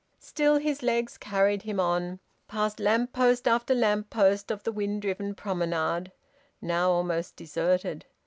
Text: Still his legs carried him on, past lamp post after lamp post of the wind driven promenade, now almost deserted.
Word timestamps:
Still 0.17 0.57
his 0.57 0.81
legs 0.81 1.15
carried 1.15 1.61
him 1.61 1.79
on, 1.79 2.19
past 2.47 2.79
lamp 2.79 3.13
post 3.13 3.47
after 3.47 3.75
lamp 3.75 4.09
post 4.09 4.49
of 4.49 4.63
the 4.63 4.71
wind 4.71 5.03
driven 5.03 5.35
promenade, 5.35 6.11
now 6.59 6.89
almost 6.89 7.35
deserted. 7.35 8.07